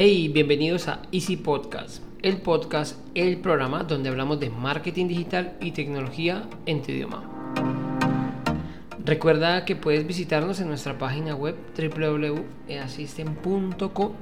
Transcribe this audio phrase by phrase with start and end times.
[0.00, 5.72] Hey, bienvenidos a Easy Podcast, el podcast, el programa donde hablamos de marketing digital y
[5.72, 7.24] tecnología en tu idioma.
[9.04, 14.14] Recuerda que puedes visitarnos en nuestra página web www.easystem.co,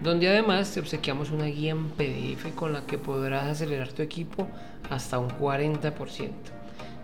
[0.00, 4.46] donde además te obsequiamos una guía en PDF con la que podrás acelerar tu equipo
[4.90, 6.30] hasta un 40%.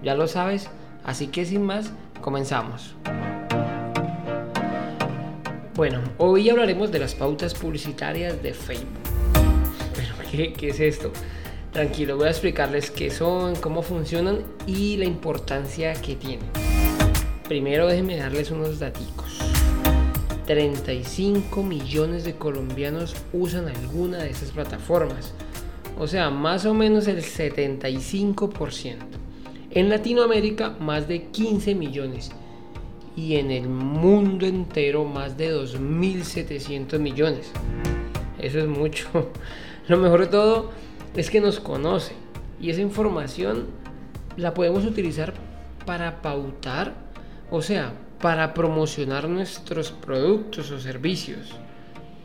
[0.05, 0.71] Ya lo sabes,
[1.03, 2.95] así que sin más, comenzamos.
[5.75, 8.89] Bueno, hoy hablaremos de las pautas publicitarias de Facebook.
[9.95, 11.11] Pero, ¿qué, es esto?
[11.73, 16.47] Tranquilo, voy a explicarles qué son, cómo funcionan y la importancia que tienen.
[17.49, 19.39] Primero déjenme darles unos daticos.
[20.45, 25.33] 35 millones de colombianos usan alguna de esas plataformas.
[25.99, 28.97] O sea, más o menos el 75%.
[29.71, 32.31] En Latinoamérica, más de 15 millones
[33.17, 37.51] y en el mundo entero más de 2.700 millones.
[38.39, 39.31] Eso es mucho.
[39.89, 40.71] Lo mejor de todo
[41.15, 42.15] es que nos conoce
[42.61, 43.67] y esa información
[44.37, 45.35] la podemos utilizar
[45.85, 46.95] para pautar,
[47.51, 51.51] o sea, para promocionar nuestros productos o servicios.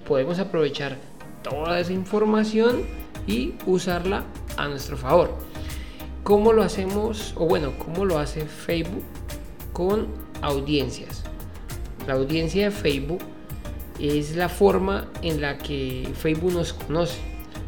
[0.08, 0.98] Podemos aprovechar
[1.44, 2.84] toda esa información
[3.26, 4.24] y usarla
[4.56, 5.36] a nuestro favor.
[6.24, 7.34] ¿Cómo lo hacemos?
[7.36, 9.04] O bueno, ¿cómo lo hace Facebook
[9.74, 11.24] con audiencias.
[12.08, 13.20] La audiencia de Facebook
[14.00, 17.20] es la forma en la que Facebook nos conoce.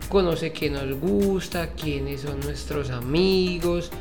[0.10, 3.92] Conoce qué nos gusta, quiénes son nuestros amigos,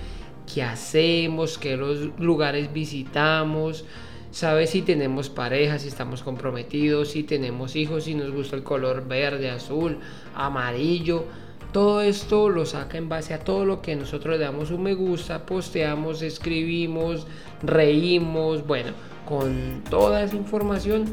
[0.53, 3.85] qué hacemos, qué lugares visitamos,
[4.31, 9.07] sabe si tenemos pareja, si estamos comprometidos, si tenemos hijos, si nos gusta el color
[9.07, 9.99] verde, azul,
[10.35, 11.27] amarillo.
[11.73, 14.95] Todo esto lo saca en base a todo lo que nosotros le damos un me
[14.95, 17.27] gusta, posteamos, escribimos,
[17.63, 18.93] reímos, bueno,
[19.27, 21.05] con toda esa información,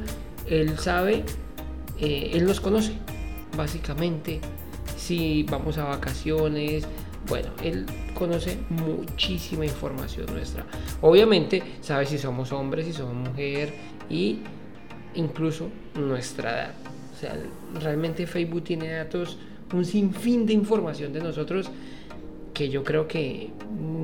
[0.48, 1.26] él sabe,
[2.00, 2.94] eh, él nos conoce,
[3.58, 4.40] básicamente,
[4.96, 6.88] si vamos a vacaciones,
[7.28, 10.66] bueno, él conoce muchísima información nuestra.
[11.02, 13.74] Obviamente sabe si somos hombres, si somos mujer
[14.10, 14.40] y
[15.16, 16.74] incluso nuestra edad.
[17.14, 17.36] O sea,
[17.82, 19.38] realmente Facebook tiene datos,
[19.74, 21.70] un sinfín de información de nosotros
[22.54, 23.52] que yo creo que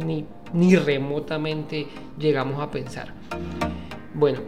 [0.05, 3.13] ni, ni remotamente llegamos a pensar.
[4.13, 4.39] Bueno,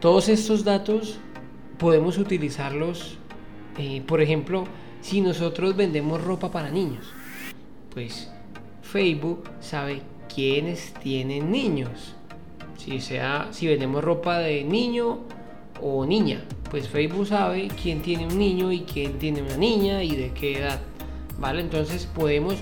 [0.00, 1.18] todos estos datos
[1.78, 3.18] podemos utilizarlos,
[3.78, 4.64] eh, por ejemplo,
[5.00, 7.06] si nosotros vendemos ropa para niños,
[7.92, 8.30] pues
[8.82, 10.02] Facebook sabe
[10.32, 12.14] quiénes tienen niños.
[12.76, 15.20] Si, sea, si vendemos ropa de niño
[15.82, 20.14] o niña, pues Facebook sabe quién tiene un niño y quién tiene una niña y
[20.14, 20.80] de qué edad.
[21.38, 21.60] ¿Vale?
[21.60, 22.56] Entonces podemos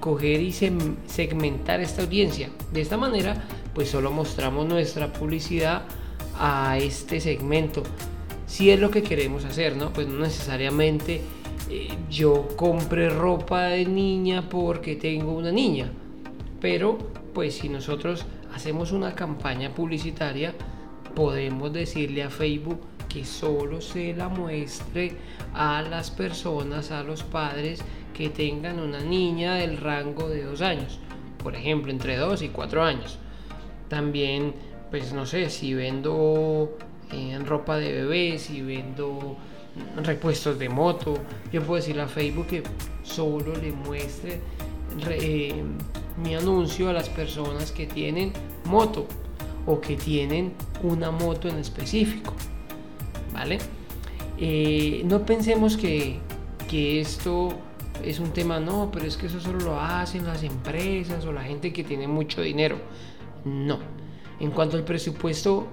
[0.00, 2.48] coger y segmentar esta audiencia.
[2.72, 5.82] De esta manera, pues solo mostramos nuestra publicidad
[6.38, 7.82] a este segmento.
[8.46, 9.92] Si es lo que queremos hacer, ¿no?
[9.92, 11.20] Pues no necesariamente
[11.68, 15.92] eh, yo compre ropa de niña porque tengo una niña.
[16.60, 16.98] Pero,
[17.32, 18.24] pues si nosotros
[18.54, 20.54] hacemos una campaña publicitaria,
[21.14, 25.12] podemos decirle a Facebook que solo se la muestre
[25.52, 27.80] a las personas, a los padres
[28.14, 31.00] que tengan una niña del rango de dos años,
[31.42, 33.18] por ejemplo, entre dos y cuatro años.
[33.88, 34.54] También,
[34.90, 36.76] pues no sé, si vendo
[37.10, 39.36] en eh, ropa de bebé, si vendo
[40.02, 41.14] repuestos de moto,
[41.52, 42.62] yo puedo decirle a Facebook que
[43.02, 44.40] solo le muestre
[45.08, 45.64] eh,
[46.22, 48.32] mi anuncio a las personas que tienen
[48.64, 49.06] moto
[49.66, 52.34] o que tienen una moto en específico.
[53.32, 53.58] ¿Vale?
[54.38, 56.18] Eh, no pensemos que,
[56.68, 57.56] que esto
[58.04, 61.42] es un tema, no, pero es que eso solo lo hacen las empresas o la
[61.42, 62.76] gente que tiene mucho dinero.
[63.44, 63.78] No.
[64.38, 65.66] En cuanto al presupuesto,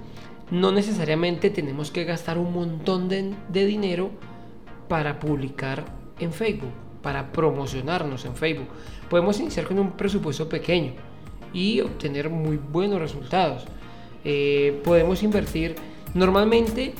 [0.51, 3.33] no necesariamente tenemos que gastar un montón de,
[3.65, 4.11] dinero
[4.87, 5.85] para publicar
[6.19, 6.71] en Facebook,
[7.01, 8.67] para promocionarnos en Facebook.
[9.09, 10.93] Podemos iniciar con un presupuesto pequeño
[11.53, 13.65] y obtener muy buenos resultados.
[14.29, 15.75] Eh, podemos invertir,
[16.13, 16.93] normalmente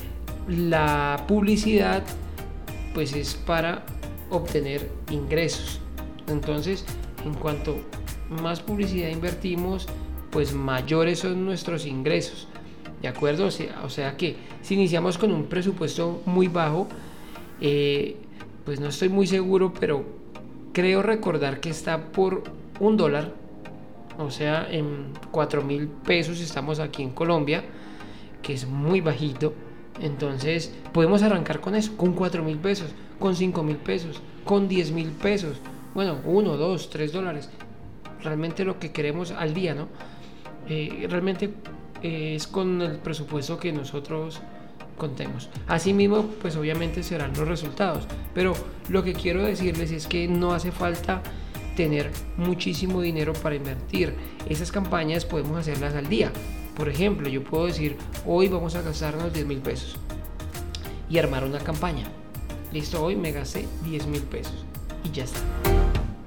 [0.48, 2.02] la publicidad
[2.94, 3.84] pues es para
[4.30, 5.78] obtener ingresos.
[6.26, 6.86] Entonces,
[7.26, 7.76] en cuanto
[8.30, 9.86] más publicidad invertimos,
[10.30, 12.48] pues mayores son nuestros ingresos.
[13.02, 13.48] ¿De acuerdo?
[13.84, 16.88] O sea, que si iniciamos con un presupuesto muy bajo,
[17.60, 18.16] eh,
[18.64, 20.02] pues no estoy muy seguro, pero
[20.72, 22.44] creo recordar que está por
[22.80, 23.34] un dólar,
[24.18, 27.64] o sea, en 4 mil pesos estamos aquí en Colombia,
[28.42, 29.54] que es muy bajito.
[30.00, 34.92] Entonces podemos arrancar con eso, con 4 mil pesos, con 5 mil pesos, con 10
[34.92, 35.58] mil pesos.
[35.94, 37.50] Bueno, 1, 2, 3 dólares.
[38.22, 39.88] Realmente lo que queremos al día, ¿no?
[40.68, 41.50] Eh, realmente
[42.02, 44.40] eh, es con el presupuesto que nosotros
[44.96, 45.48] contemos.
[45.68, 48.04] Asimismo, pues obviamente serán los resultados.
[48.34, 48.54] Pero
[48.88, 51.22] lo que quiero decirles es que no hace falta
[51.78, 54.12] tener muchísimo dinero para invertir.
[54.48, 56.32] Esas campañas podemos hacerlas al día.
[56.76, 57.96] Por ejemplo, yo puedo decir,
[58.26, 59.96] hoy vamos a gastarnos 10 mil pesos
[61.08, 62.08] y armar una campaña.
[62.72, 64.66] Listo, hoy me gasté 10 mil pesos
[65.04, 65.38] y ya está.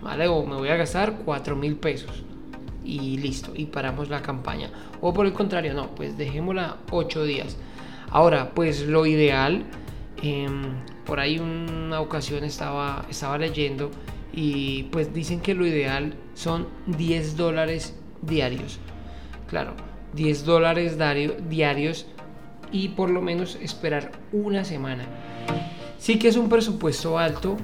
[0.02, 0.30] ¿Vale?
[0.30, 2.24] O me voy a gastar 4 mil pesos
[2.86, 4.72] y listo, y paramos la campaña.
[5.02, 7.58] O por el contrario, no, pues dejémosla 8 días.
[8.10, 9.66] Ahora, pues lo ideal,
[10.24, 10.76] em,
[11.06, 13.92] por ahí una ocasión estaba, estaba leyendo
[14.34, 18.80] y pues dicen que lo ideal son 10 dólares diarios.
[19.48, 19.74] Claro,
[20.14, 20.98] 10 dólares
[21.50, 22.06] diarios
[22.72, 25.06] y por lo menos esperar una semana.
[25.98, 27.58] Sí que es un presupuesto alto,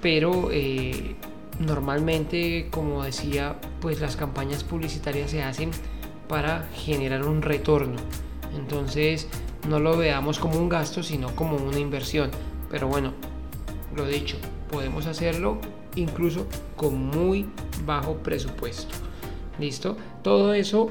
[0.00, 1.16] pero eh,
[1.60, 5.70] normalmente, como decía, pues las campañas publicitarias se hacen
[6.28, 7.96] para generar un retorno.
[8.56, 9.28] Entonces,
[9.68, 12.30] no lo veamos como un gasto, sino como una inversión.
[12.70, 13.12] Pero bueno,
[13.94, 14.36] lo dicho,
[14.70, 15.58] podemos hacerlo
[15.96, 16.46] incluso
[16.76, 17.46] con muy
[17.84, 18.94] bajo presupuesto.
[19.58, 19.96] ¿Listo?
[20.22, 20.90] Todo eso,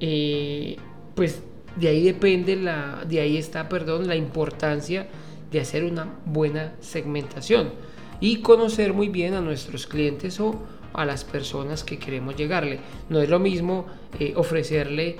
[0.00, 0.76] eh,
[1.14, 1.42] pues
[1.76, 5.08] de ahí depende la, de ahí está, perdón, la importancia
[5.50, 7.72] de hacer una buena segmentación
[8.20, 10.62] y conocer muy bien a nuestros clientes o
[10.92, 12.80] a las personas que queremos llegarle.
[13.08, 13.86] No es lo mismo
[14.18, 15.16] eh, ofrecerle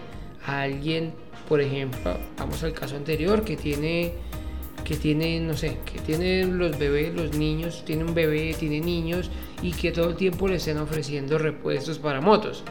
[0.47, 1.13] a alguien,
[1.49, 4.15] por ejemplo, vamos al caso anterior, que tiene,
[4.87, 9.31] que tiene, no sé, que tiene los bebés, los niños, tiene un bebé, tiene niños
[9.61, 12.63] y que todo el tiempo le estén ofreciendo repuestos para motos.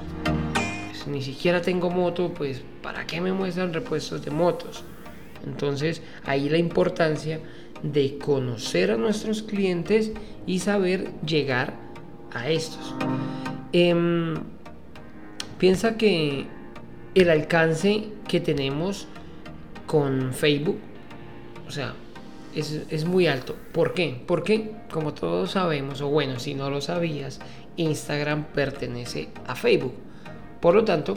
[0.88, 4.86] Pues, ni siquiera tengo moto, pues ¿para qué me muestran repuestos de motos?
[5.46, 7.42] Entonces ahí la importancia
[7.84, 10.14] de conocer a nuestros clientes
[10.48, 11.74] y saber llegar
[12.34, 12.96] a estos.
[13.74, 14.36] Em,
[15.60, 16.46] piensa que
[17.14, 19.10] el alcance que tenemos
[19.86, 20.80] con Facebook,
[21.68, 21.94] o sea,
[22.56, 23.56] es, es, muy alto.
[23.72, 24.22] ¿Por qué?
[24.26, 27.40] Porque, como todos sabemos, o bueno, si no lo sabías,
[27.78, 29.94] Instagram pertenece a Facebook.
[30.62, 31.16] Por lo tanto,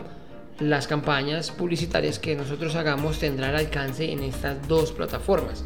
[0.60, 5.64] las campañas publicitarias que nosotros hagamos tendrán alcance en estas dos plataformas.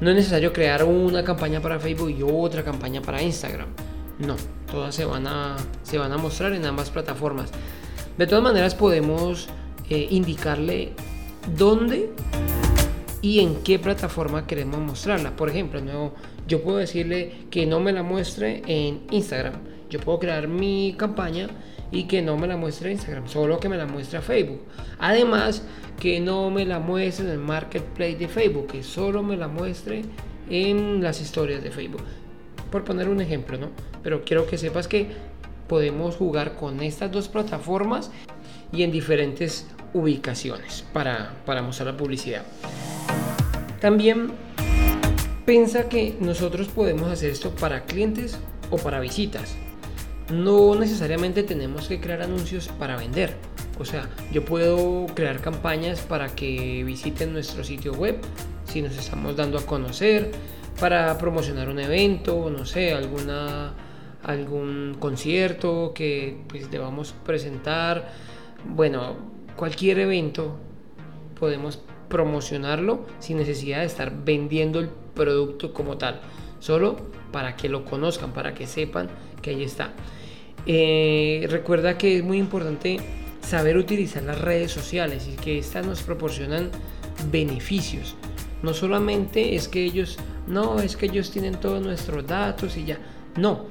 [0.00, 3.68] No es necesario crear una campaña para Facebook y otra campaña para Instagram.
[4.18, 4.36] No,
[4.70, 7.50] todas se van a, se van a mostrar en ambas plataformas.
[8.16, 9.48] De todas maneras podemos
[9.88, 10.92] eh, indicarle
[11.56, 12.12] dónde
[13.22, 15.34] y en qué plataforma queremos mostrarla.
[15.36, 16.12] Por ejemplo, no,
[16.46, 19.54] yo puedo decirle que no me la muestre en Instagram.
[19.90, 21.48] Yo puedo crear mi campaña
[21.90, 24.60] y que no me la muestre Instagram, solo que me la muestre Facebook.
[24.98, 25.62] Además,
[25.98, 30.02] que no me la muestre en el marketplace de Facebook, que solo me la muestre
[30.50, 32.02] en las historias de Facebook.
[32.70, 33.70] Por poner un ejemplo, ¿no?
[34.02, 35.08] Pero quiero que sepas que
[35.66, 38.10] podemos jugar con estas dos plataformas
[38.72, 42.44] y en diferentes ubicaciones para, para mostrar la publicidad.
[43.80, 44.32] También
[45.46, 48.38] piensa que nosotros podemos hacer esto para clientes
[48.70, 49.56] o para visitas
[50.30, 53.34] no necesariamente tenemos que crear anuncios para vender.
[53.78, 58.18] O sea, yo puedo crear campañas para que visiten nuestro sitio web
[58.64, 60.30] si nos estamos dando a conocer,
[60.78, 63.72] para promocionar un evento, no sé, alguna
[64.22, 68.10] algún concierto que pues debamos presentar.
[68.66, 69.16] Bueno,
[69.56, 70.58] cualquier evento
[71.38, 76.20] podemos promocionarlo sin necesidad de estar vendiendo el producto como tal,
[76.60, 76.96] solo
[77.32, 79.08] para que lo conozcan, para que sepan
[79.42, 79.92] que ahí está.
[80.66, 82.98] Eh, recuerda que es muy importante
[83.40, 86.70] saber utilizar las redes sociales y que estas nos proporcionan
[87.30, 88.16] beneficios.
[88.62, 92.98] No solamente es que ellos, no, es que ellos tienen todos nuestros datos y ya.
[93.36, 93.66] No,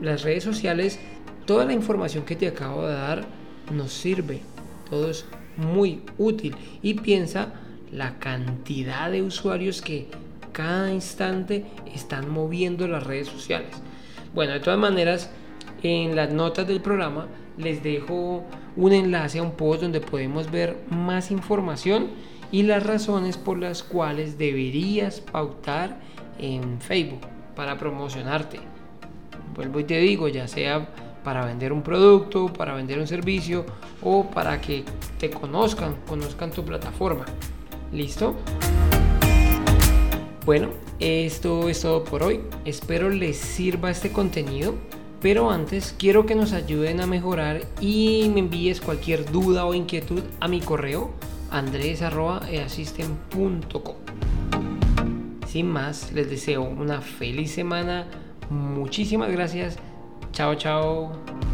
[0.00, 0.98] las redes sociales,
[1.46, 3.24] toda la información que te acabo de dar
[3.72, 4.40] nos sirve.
[4.88, 5.24] Todo es
[5.56, 6.54] muy útil.
[6.82, 7.52] Y piensa
[7.92, 10.08] la cantidad de usuarios que
[10.52, 11.64] cada instante
[11.94, 13.70] están moviendo las redes sociales.
[14.34, 15.30] Bueno, de todas maneras,
[15.82, 17.26] en las notas del programa
[17.56, 18.44] les dejo
[18.76, 22.08] un enlace a un post donde podemos ver más información
[22.52, 26.00] y las razones por las cuales deberías pautar
[26.38, 27.20] en Facebook
[27.54, 28.60] para promocionarte.
[29.54, 30.88] Vuelvo y te digo, ya sea
[31.24, 33.64] para vender un producto, para vender un servicio
[34.02, 34.84] o para que
[35.18, 37.24] te conozcan, conozcan tu plataforma.
[37.92, 38.36] ¿Listo?
[40.46, 42.40] Bueno, esto es todo por hoy.
[42.64, 44.74] Espero les sirva este contenido.
[45.20, 50.22] Pero antes quiero que nos ayuden a mejorar y me envíes cualquier duda o inquietud
[50.40, 51.10] a mi correo
[51.50, 53.96] andres.easystem.com.
[55.46, 58.06] Sin más, les deseo una feliz semana.
[58.48, 59.76] Muchísimas gracias.
[60.40, 61.49] Chao, chao.